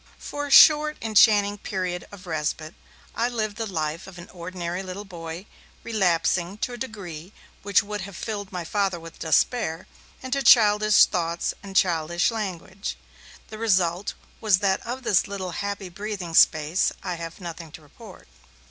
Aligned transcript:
For 0.17 0.47
a 0.47 0.49
short, 0.49 0.97
enchanting 0.99 1.59
period 1.59 2.07
of 2.11 2.25
respite, 2.25 2.73
I 3.13 3.29
lived 3.29 3.57
the 3.57 3.67
life 3.71 4.07
of 4.07 4.17
an 4.17 4.29
ordinary 4.31 4.81
little 4.81 5.05
boy, 5.05 5.45
relapsing, 5.83 6.57
to 6.61 6.73
a 6.73 6.77
degree 6.79 7.33
which 7.61 7.83
would 7.83 8.01
have 8.01 8.17
filled 8.17 8.51
my 8.51 8.63
Father 8.63 8.99
with 8.99 9.19
despair, 9.19 9.85
into 10.23 10.41
childish 10.41 11.05
thoughts 11.05 11.53
and 11.61 11.75
childish 11.75 12.31
language. 12.31 12.97
The 13.49 13.59
result 13.59 14.15
was 14.39 14.57
that 14.57 14.83
of 14.87 15.03
this 15.03 15.27
little 15.27 15.51
happy 15.51 15.89
breathing 15.89 16.33
space 16.33 16.91
I 17.03 17.13
have 17.13 17.39
nothing 17.39 17.71
to 17.73 17.83
report. 17.83 18.27